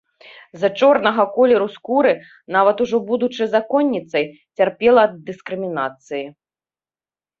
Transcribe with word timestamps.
З-за 0.57 0.69
чорнага 0.79 1.25
колеру 1.35 1.67
скуры, 1.75 2.13
нават 2.57 2.77
ужо 2.85 2.97
будучы 3.11 3.43
законніцай, 3.57 4.25
цярпела 4.61 5.01
ад 5.11 5.17
дыскрымінацыі. 5.29 6.25